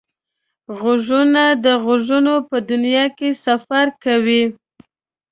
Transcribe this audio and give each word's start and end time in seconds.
غوږونه 0.77 1.43
د 1.65 1.65
غږونو 1.85 2.35
په 2.49 2.57
دنیا 2.69 3.05
کې 3.17 3.29
سفر 3.45 3.85
کوي 4.03 4.43